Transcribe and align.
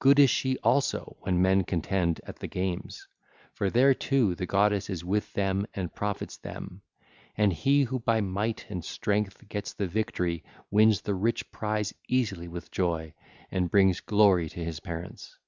Good 0.00 0.18
is 0.18 0.30
she 0.30 0.58
also 0.64 1.16
when 1.20 1.40
men 1.40 1.62
contend 1.62 2.20
at 2.26 2.40
the 2.40 2.48
games, 2.48 3.06
for 3.52 3.70
there 3.70 3.94
too 3.94 4.34
the 4.34 4.44
goddess 4.44 4.90
is 4.90 5.04
with 5.04 5.32
them 5.34 5.64
and 5.74 5.94
profits 5.94 6.36
them: 6.38 6.82
and 7.36 7.52
he 7.52 7.84
who 7.84 8.00
by 8.00 8.20
might 8.20 8.66
and 8.68 8.84
strength 8.84 9.48
gets 9.48 9.72
the 9.72 9.86
victory 9.86 10.42
wins 10.72 11.02
the 11.02 11.14
rich 11.14 11.52
prize 11.52 11.94
easily 12.08 12.48
with 12.48 12.72
joy, 12.72 13.14
and 13.52 13.70
brings 13.70 14.00
glory 14.00 14.48
to 14.48 14.64
his 14.64 14.80
parents. 14.80 15.38